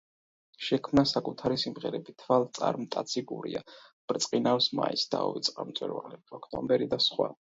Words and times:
შექმნა 0.67 1.01
საკუთარი 1.09 1.59
სიმღერები 1.63 2.15
„თვალწარმტაცი 2.23 3.23
გურია“, 3.33 3.61
„ბრწყინავს 4.13 4.71
მაისი“, 4.81 5.07
„დაუვიწყარ 5.17 5.71
მწვერვალებს“, 5.73 6.35
„ოქტომბერი“ 6.41 6.91
და 6.97 7.01
სხვა. 7.11 7.29